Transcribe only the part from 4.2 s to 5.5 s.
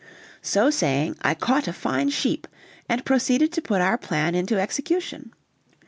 into execution.